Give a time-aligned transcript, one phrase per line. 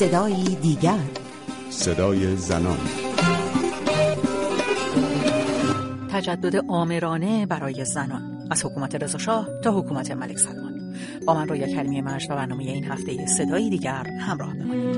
[0.00, 0.98] صدایی دیگر.
[1.70, 2.78] صدای زنان.
[6.12, 8.48] تجدد آمرانه برای زنان.
[8.50, 10.96] از حکومت رضاشاه تا حکومت ملک سلمان.
[11.26, 14.96] با من رویا کریمی مجد و برنامه این هفته صدایی دیگر همراه بمانید.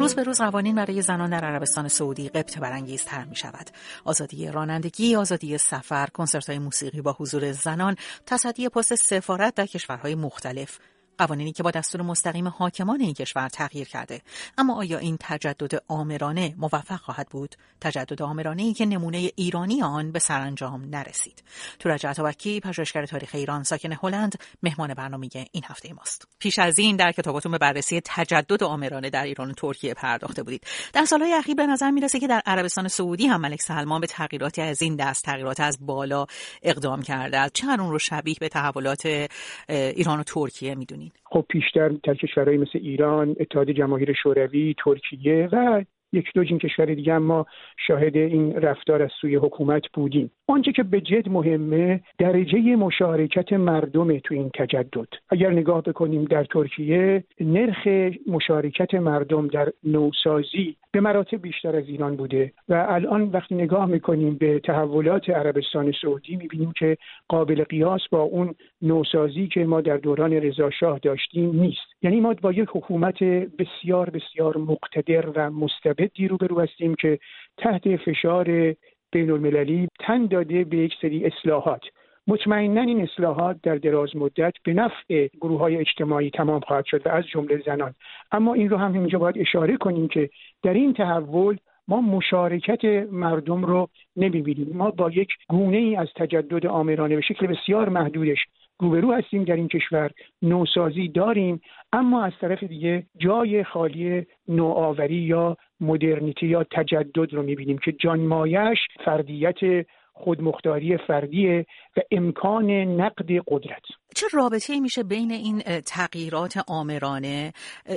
[0.00, 3.70] روز به روز قوانین برای زنان در عربستان سعودی قبط برانگیزتر می شود.
[4.04, 7.96] آزادی رانندگی، آزادی سفر، کنسرت های موسیقی با حضور زنان،
[8.26, 10.78] تصدی پست سفارت در کشورهای مختلف،
[11.18, 14.22] قوانینی که با دستور مستقیم حاکمان این کشور تغییر کرده.
[14.58, 20.12] اما آیا این تجدد آمرانه موفق خواهد بود؟ تجدد آمرانه ای که نمونه ایرانی آن
[20.12, 21.42] به سرانجام نرسید.
[21.78, 26.28] تورج عطابکی پژوهشگر تاریخ ایران ساکن هلند مهمان برنامه این هفته ماست.
[26.38, 30.66] پیش از این در کتاباتون به بررسی تجدد آمرانه در ایران و ترکیه پرداخته بودید.
[30.92, 34.62] در سالهای اخیر به نظر می‌رسه که در عربستان سعودی هم ملک سلمان به تغییراتی
[34.62, 36.26] از این دست تغییرات از بالا
[36.62, 39.28] اقدام کرده چه اون رو شبیه به تحولات
[39.68, 45.84] ایران و ترکیه می‌دونید؟ خب پیشتر در کشورهای مثل ایران اتحاد جماهیر شوروی ترکیه و
[46.12, 47.46] یک دو جین کشور دیگه ما
[47.86, 50.30] شاهد این رفتار از سوی حکومت بودیم.
[50.48, 55.08] آنچه که به جد مهمه درجه مشارکت مردم تو این تجدد.
[55.30, 57.88] اگر نگاه بکنیم در ترکیه نرخ
[58.26, 64.34] مشارکت مردم در نوسازی به مراتب بیشتر از ایران بوده و الان وقتی نگاه می‌کنیم
[64.34, 66.96] به تحولات عربستان سعودی می‌بینیم که
[67.28, 71.94] قابل قیاس با اون نوسازی که ما در دوران رضاشاه داشتیم نیست.
[72.02, 77.18] یعنی ما با یک حکومت بسیار بسیار مقتدر و مستبدی روبرو هستیم که
[77.58, 78.74] تحت فشار
[79.14, 81.80] بین المللی تن داده به یک سری اصلاحات.
[82.26, 87.10] مطمئنا این اصلاحات در دراز مدت به نفع گروه های اجتماعی تمام خواهد شد و
[87.10, 87.94] از جمله زنان.
[88.32, 90.30] اما این رو هم اینجا باید اشاره کنیم که
[90.62, 91.56] در این تحول
[91.88, 94.76] ما مشارکت مردم رو نمی‌بینیم.
[94.76, 98.38] ما با یک گونه ای از تجدد آمرانه به شکل بسیار محدودش
[98.84, 100.10] روبرو هستیم در این کشور
[100.42, 101.60] نوسازی داریم
[101.92, 108.78] اما از طرف دیگه جای خالی نوآوری یا مدرنیتی یا تجدد رو می‌بینیم که جانمایش
[109.04, 113.82] فردیت خودمختاری فردیه و امکان نقد قدرت.
[114.14, 117.52] چه رابطه میشه بین این تغییرات آمرانه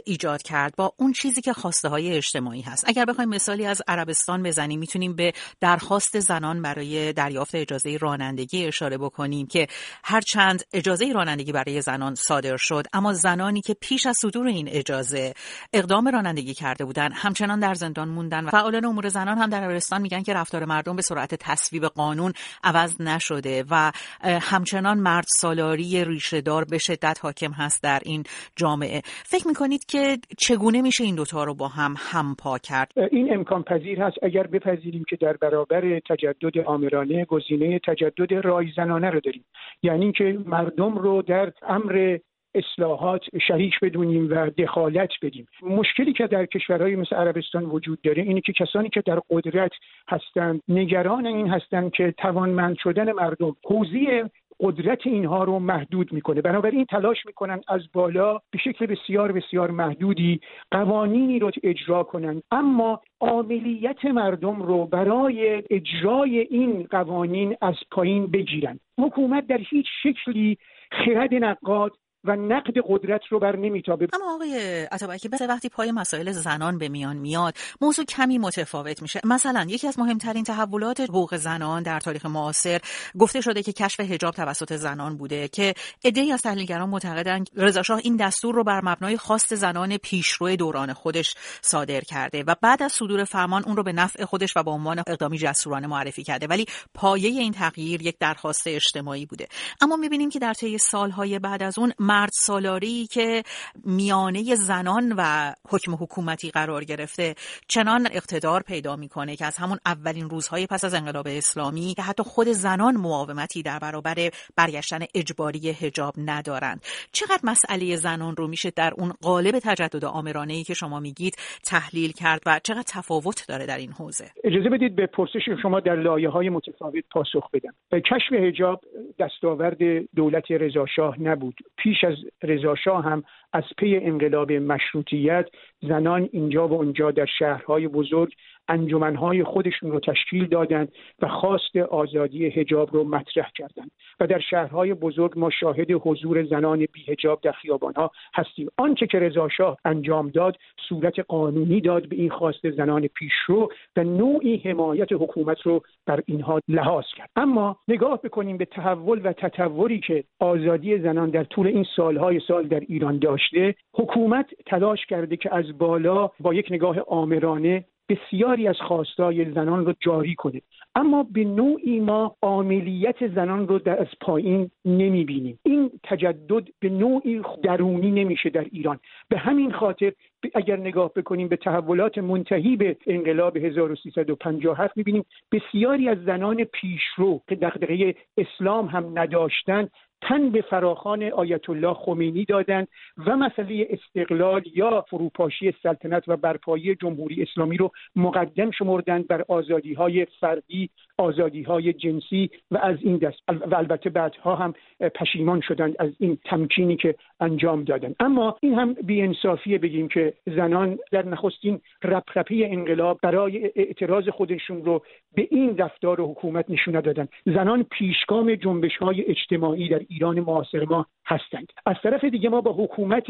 [0.05, 4.43] ایجاد کرد با اون چیزی که خواسته های اجتماعی هست؟ اگر بخوایم مثالی از عربستان
[4.43, 9.67] بزنیم می‌تونیم به درخواست زنان برای دریافت اجازه رانندگی اشاره بکنیم که
[10.03, 15.33] هرچند اجازه رانندگی برای زنان صادر شد اما زنانی که پیش از صدور این اجازه
[15.73, 20.01] اقدام رانندگی کرده بودند همچنان در زندان موندن و فعالان امور زنان هم در عربستان
[20.01, 23.91] میگن که رفتار مردم به سرعت تصویب قانون عوض نشده و
[24.23, 28.23] همچنان مرد سالاری ریشهدار به شدت حاکم هست در این
[28.55, 29.01] جامعه.
[29.05, 34.01] فکر می‌کنید که چگونه میشه این دوتا رو با هم همپا کرد؟ این امکان پذیر
[34.01, 34.17] هست.
[34.21, 39.45] اگر بپذیریم که در برابر تجدد آمرانه گزینه تجدد رایزنانه رو داریم.
[39.83, 42.17] یعنی که مردم رو در امر
[42.55, 45.47] اصلاحات شریک بدونیم و دخالت بدیم.
[45.61, 49.71] مشکلی که در کشورهای مثل عربستان وجود داره اینه که کسانی که در قدرت
[50.07, 54.29] هستند نگران این هستند که توانمند شدن مردم حوزه
[54.59, 56.41] قدرت اینها رو محدود می‌کنه.
[56.41, 60.39] بنابراین تلاش می‌کنن از بالا به شکل بسیار بسیار محدودی
[60.71, 68.79] قوانینی رو اجرا کنند اما عاملیت مردم رو برای اجرای این قوانین از پایین بگیرن.
[68.99, 70.57] حکومت در هیچ شکلی
[70.91, 71.91] خرد نقاد
[72.23, 74.07] و نقد قدرت رو بر نمیتابه.
[74.13, 79.21] اما آقای عطابکی بس وقتی پای مسائل زنان به میان میاد موضوع کمی متفاوت میشه.
[79.23, 82.79] مثلا یکی از مهمترین تحولات حقوق زنان در تاریخ معاصر
[83.19, 85.73] گفته شده که کشف حجاب توسط زنان بوده که
[86.05, 91.35] عده‌ای از تحلیلگران معتقدند رضا این دستور رو بر مبنای خواست زنان پیشرو دوران خودش
[91.61, 94.99] صادر کرده و بعد از صدور فرمان اون رو به نفع خودش و به عنوان
[94.99, 96.47] اقدامی جسورانه معرفی کرده.
[96.47, 99.47] ولی پایه این تغییر یک درخواست اجتماعی بوده.
[99.81, 103.43] اما می‌بینیم که در طی سالهای بعد از اون مرد سالاری که
[103.85, 107.35] میانه زنان و حکم حکومتی قرار گرفته
[107.67, 112.23] چنان اقتدار پیدا می‌کنه که از همون اولین روزهای پس از انقلاب اسلامی که حتی
[112.23, 114.15] خود زنان مقاومتی در برابر
[114.55, 116.81] برگشتن اجباری حجاب ندارند.
[117.11, 122.11] چقدر مسئله زنان رو میشه در اون قالب تجدد آمرانه ای که شما میگید تحلیل
[122.11, 126.29] کرد و چقدر تفاوت داره در این حوزه؟ اجازه بدید به پرسش شما در لایه
[126.29, 127.99] های متفاوت پاسخ بدم.
[127.99, 128.81] کشف حجاب
[129.19, 129.77] دستاورد
[130.15, 131.55] دولت رضاشاه نبود.
[131.77, 133.23] پیش از رضاشاه هم
[133.53, 135.45] از پی انقلاب مشروطیت
[135.81, 138.33] زنان اینجا و اونجا در شهرهای بزرگ
[138.67, 140.91] انجمنهای خودشون رو تشکیل دادند
[141.21, 146.85] و خواست آزادی حجاب رو مطرح کردند و در شهرهای بزرگ ما شاهد حضور زنان
[146.93, 148.67] بیهجاب در خیابانها هستیم.
[148.77, 150.57] آنچه که رضاشاه انجام داد
[150.89, 156.59] صورت قانونی داد به این خواست زنان پیشرو و نوعی حمایت حکومت رو بر اینها
[156.67, 157.29] لحاظ کرد.
[157.35, 162.67] اما نگاه بکنیم به تحول و تطوری که آزادی زنان در طول این سالهای سال
[162.67, 168.67] در ایران داشت گذشته حکومت تلاش کرده که از بالا با یک نگاه آمرانه بسیاری
[168.67, 170.61] از خواستای زنان رو جاری کنه.
[170.95, 176.89] اما به نوعی ما عاملیت زنان رو در از پایین نمی بینیم این تجدد به
[176.89, 178.99] نوعی درونی نمیشه در ایران.
[179.29, 180.11] به همین خاطر
[180.55, 187.55] اگر نگاه بکنیم به تحولات منتهی به انقلاب 1357 می‌بینیم بسیاری از زنان پیشرو که
[187.55, 189.91] دغدغه اسلام هم نداشتند
[190.21, 192.87] تن به فراخان آیت الله خمینی دادند
[193.25, 199.93] و مسئله استقلال یا فروپاشی سلطنت و برپایی جمهوری اسلامی رو مقدم شمردند بر آزادی
[199.93, 203.37] های فردی آزادی های جنسی و از این دست.
[203.47, 204.73] و البته بعدها هم
[205.15, 208.15] پشیمان شدند از این تمکینی که انجام دادند.
[208.19, 215.03] اما این هم بیانصافیه بگیم که زنان در نخستین رپرپی انقلاب برای اعتراض خودشون رو
[215.35, 221.05] به این رفتار حکومت نشون دادن زنان پیشگام جنبش های اجتماعی در ایران معاصر ما
[221.25, 221.67] هستند.
[221.85, 223.27] از طرف دیگه ما با حکومت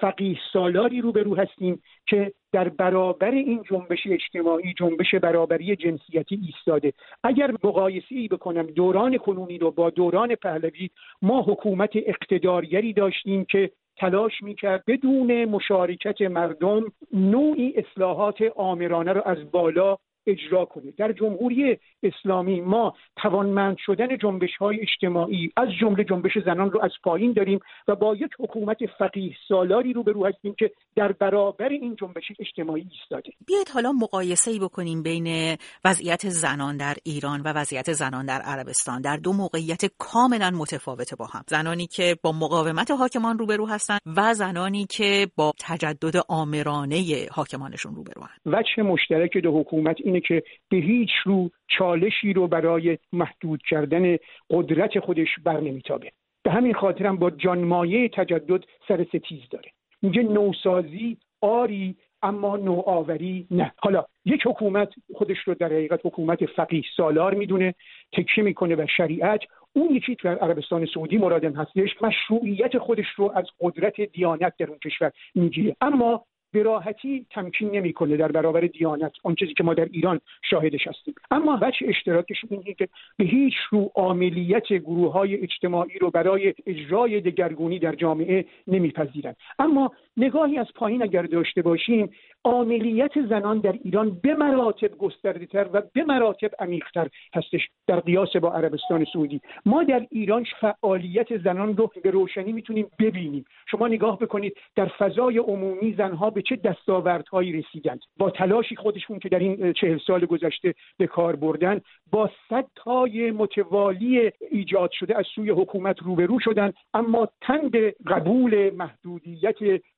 [0.00, 6.92] فقیه سالاری روبرو هستیم که در برابر این جنبش اجتماعی جنبش برابری جنسیتی ایستاده.
[7.24, 10.90] اگر مقایسه ای بکنم دوران کنونی رو با دوران پهلوی
[11.22, 19.50] ما حکومت اقتدارگری داشتیم که تلاش می‌کرد بدون مشارکت مردم نوعی اصلاحات آمرانه رو از
[19.50, 26.38] بالا اجرا کنه در جمهوری اسلامی ما توانمند شدن جنبش های اجتماعی از جمله جنبش
[26.46, 30.70] زنان رو از پایین داریم و با یک حکومت فقیه سالاری رو رو هستیم که
[30.96, 33.30] در برابر این جنبش اجتماعی ایستاده.
[33.46, 39.00] بیاید حالا مقایسه ای بکنیم بین وضعیت زنان در ایران و وضعیت زنان در عربستان.
[39.02, 41.42] در دو موقعیت کاملا متفاوته با هم.
[41.46, 48.22] زنانی که با مقاومت حاکمان روبرو هستند و زنانی که با تجدد آمرانه حاکمانشون روبرو
[48.22, 54.16] هستند وجه مشترک دو حکومت اینه که به هیچ رو چالشی رو برای محدود کردن
[54.50, 56.10] قدرت خودش بر نمیتابه.
[56.42, 59.70] به همین خاطرم با جانمایه تجدد سر ستیز داره.
[60.02, 63.72] میگه نوسازی آری اما نوآوری نه.
[63.78, 67.74] حالا یک حکومت خودش رو در حقیقت حکومت فقیه سالار می‌دونه
[68.12, 69.40] تکیه می‌کنه و شریعت
[69.72, 74.78] اون یکی در عربستان سعودی مرادم هستش مشروعیت خودش رو از قدرت دیانت در اون
[74.78, 75.76] کشور می‌گیره.
[75.80, 80.86] اما به راحتی تمکین نمی‌کنه در برابر دیانت اون چیزی که ما در ایران شاهدش
[80.86, 81.14] هستیم.
[81.30, 87.20] اما وجه اشتراکش اینه که به هیچ رو عاملیت گروه های اجتماعی رو برای اجرای
[87.20, 92.10] دگرگونی در جامعه نمیپذیرند اما نگاهی از پایین اگر داشته باشیم
[92.44, 98.36] عاملیت زنان در ایران به مراتب گسترده تر و به مراتب عمیقتر هستش در قیاس
[98.36, 99.40] با عربستان سعودی.
[99.66, 103.44] ما در ایران فعالیت زنان رو به روشنی می‌تونیم ببینیم.
[103.70, 108.00] شما نگاه بکنید در فضای عمومی زنها به چه دستاوردهایی رسیدند.
[108.16, 111.80] با تلاشی خودشون که در این چهل سال گذشته به کار بردن
[112.12, 119.56] با صدهای متوالی ایجاد شده از سوی حکومت روبرو شدند اما تن به قبول محدودیت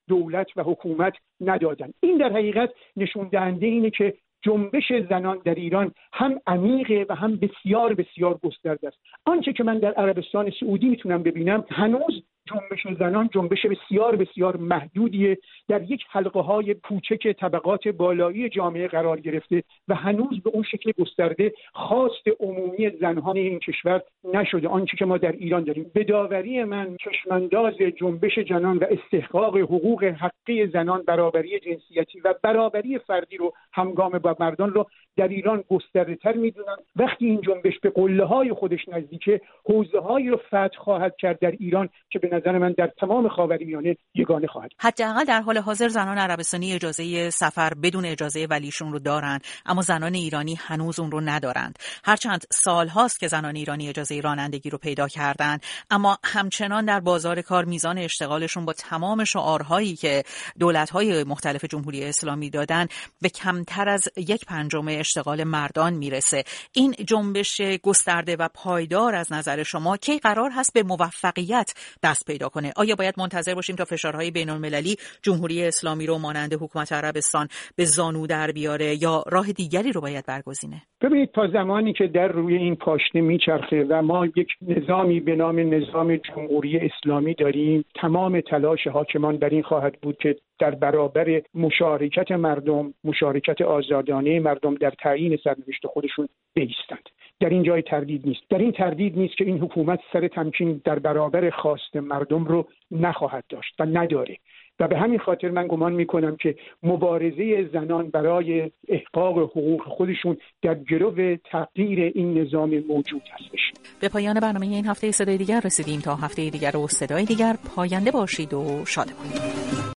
[0.09, 1.91] دولت و حکومت ندادن.
[2.01, 7.37] این در حقیقت نشون دهنده اینه که جنبش زنان در ایران هم عمیقه و هم
[7.37, 8.99] بسیار بسیار گسترده است.
[9.27, 15.39] آنچه که من در عربستان سعودی می‌تونم ببینم هنوز جنبش زنان جنبش بسیار بسیار محدودیه.
[15.69, 20.93] در یک حلقه های کوچک طبقات بالایی جامعه قرار گرفته و هنوز به اون شکل
[20.99, 24.03] گسترده خواست عمومی زنان این کشور
[24.35, 24.69] نشده.
[24.69, 25.91] آنچه که ما در ایران داریم.
[25.95, 32.99] به داوری من چشمانداز جنبش زنان و استحقاق حقوق حقی زنان برابری جنسیتی و برابری
[32.99, 37.91] فردی رو همگام با مردان رو در ایران گسترده تر می‌دونن وقتی این جنبش به
[37.91, 42.59] قله های خودش نزدیکه حوزه هایی رو فتح خواهد کرد در ایران که به نظر
[42.59, 48.05] من در تمام خاورمیانه یگانه خواهد حداقل در حال حاضر زنان عربستانی اجازه سفر بدون
[48.05, 51.79] اجازه ولیشون رو دارند اما زنان ایرانی هنوز اون رو ندارند.
[52.05, 57.43] هرچند سال هاست که زنان ایرانی اجازه رانندگی رو پیدا کردند اما همچنان در بازار
[57.43, 60.23] کار میزان اشتغالشون با تمام شعارهایی که
[60.59, 62.87] دولت‌های مختلف جمهوری اسلامی دادن
[63.23, 66.45] به کمتر از یک پنجم اشتغال مردان می‌رسه.
[66.73, 72.49] این جنبش گسترده و پایدار از نظر شما کی قرار هست به موفقیت دست پیدا
[72.49, 72.73] کنه.
[72.77, 77.85] آیا باید منتظر باشیم تا فشارهای بین المللی جمهوری اسلامی رو مانند حکومت عربستان به
[77.85, 82.57] زانو در بیاره یا راه دیگری رو باید برگزینه؟ ببینید تا زمانی که در روی
[82.57, 88.87] این پاشنه میچرخه و ما یک نظامی به نام نظام جمهوری اسلامی داریم تمام تلاش
[88.87, 95.39] حاکمان بر این خواهد بود که در برابر مشارکت مردم مشارکت آزادانه مردم در تعیین
[95.45, 97.09] سرنوشت خودشون بیستند.
[97.41, 98.41] در این جای تردید نیست.
[98.51, 103.45] در این تردید نیست که این حکومت سر تمکین در برابر خواست مردم رو نخواهد
[103.49, 104.37] داشت و نداره.
[104.81, 110.75] و به همین خاطر من گمان می‌کنم که مبارزه زنان برای احقاق حقوق خودشون در
[110.75, 113.73] جلو تغییر این نظام موجود هستش.
[114.01, 116.01] به پایان برنامه این هفته صدای دیگر رسیدیم.
[116.01, 119.81] تا هفته دیگر و صدای دیگر پاینده باشید و شادمان